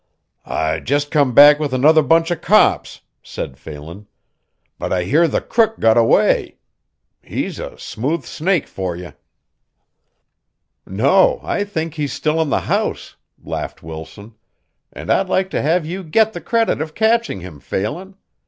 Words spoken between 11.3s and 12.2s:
I think he's